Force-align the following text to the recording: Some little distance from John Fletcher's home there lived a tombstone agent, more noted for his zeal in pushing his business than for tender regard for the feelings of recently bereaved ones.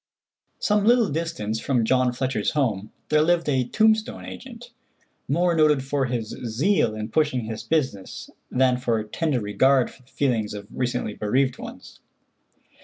Some 0.57 0.83
little 0.83 1.09
distance 1.11 1.59
from 1.59 1.85
John 1.85 2.11
Fletcher's 2.11 2.49
home 2.53 2.91
there 3.09 3.21
lived 3.21 3.47
a 3.47 3.65
tombstone 3.65 4.25
agent, 4.25 4.71
more 5.27 5.55
noted 5.55 5.83
for 5.83 6.05
his 6.07 6.29
zeal 6.29 6.95
in 6.95 7.09
pushing 7.09 7.41
his 7.41 7.61
business 7.61 8.27
than 8.49 8.77
for 8.77 9.03
tender 9.03 9.39
regard 9.39 9.91
for 9.91 10.01
the 10.01 10.07
feelings 10.09 10.55
of 10.55 10.65
recently 10.71 11.13
bereaved 11.13 11.59
ones. 11.59 11.99